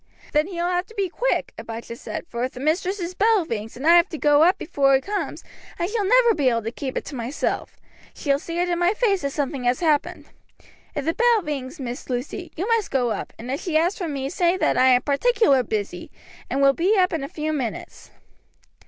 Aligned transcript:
"Then 0.33 0.47
he 0.47 0.55
will 0.55 0.67
have 0.67 0.87
to 0.87 0.95
be 0.95 1.09
quick," 1.09 1.53
Abijah 1.59 1.95
said, 1.95 2.25
"for 2.27 2.43
if 2.43 2.53
the 2.53 2.59
mistress' 2.59 3.13
bell 3.13 3.45
rings, 3.45 3.77
and 3.77 3.85
I 3.85 3.95
have 3.97 4.09
to 4.09 4.17
go 4.17 4.41
up 4.41 4.57
before 4.57 4.95
he 4.95 4.99
comes, 5.01 5.43
I 5.77 5.85
shall 5.85 6.05
never 6.05 6.33
be 6.33 6.49
able 6.49 6.63
to 6.63 6.71
keep 6.71 6.97
it 6.97 7.05
to 7.05 7.15
myself. 7.15 7.77
She 8.15 8.31
will 8.31 8.39
see 8.39 8.57
it 8.57 8.67
in 8.67 8.79
my 8.79 8.95
face 8.95 9.21
that 9.21 9.29
something 9.29 9.65
has 9.65 9.79
happened. 9.79 10.25
If 10.95 11.05
the 11.05 11.13
bell 11.13 11.43
rings, 11.43 11.79
Miss 11.79 12.09
Lucy, 12.09 12.51
you 12.55 12.67
must 12.67 12.89
go 12.89 13.11
up, 13.11 13.31
and 13.37 13.51
if 13.51 13.61
she 13.61 13.77
asks 13.77 13.99
for 13.99 14.07
me, 14.07 14.27
say 14.31 14.57
that 14.57 14.75
I 14.75 14.87
am 14.87 15.03
particular 15.03 15.61
busy, 15.61 16.09
and 16.49 16.63
will 16.63 16.73
be 16.73 16.97
up 16.97 17.13
in 17.13 17.23
a 17.23 17.27
few 17.29 17.53
minutes." 17.53 18.09